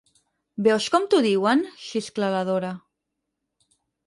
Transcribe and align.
Veus 0.67 0.87
com 0.95 1.05
t'ho 1.11 1.19
diuen? 1.25 1.61
—xiscla 1.91 2.31
la 2.37 2.41
Dora—. 2.49 2.73